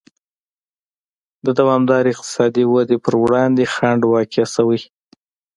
[1.45, 4.79] د دوامدارې اقتصادي ودې پر وړاندې خنډ واقع شوی.